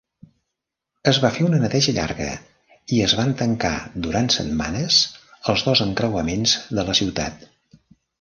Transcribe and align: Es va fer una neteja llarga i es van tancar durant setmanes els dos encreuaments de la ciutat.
Es 1.09 1.17
va 1.25 1.29
fer 1.33 1.43
una 1.47 1.57
neteja 1.63 1.91
llarga 1.97 2.29
i 2.95 3.01
es 3.07 3.13
van 3.19 3.33
tancar 3.41 3.73
durant 4.05 4.31
setmanes 4.37 4.97
els 5.53 5.65
dos 5.69 5.83
encreuaments 5.87 6.57
de 6.79 6.87
la 6.89 6.97
ciutat. 7.03 7.47